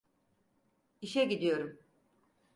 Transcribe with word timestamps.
İşe 1.01 1.23
gidiyorum. 1.25 1.77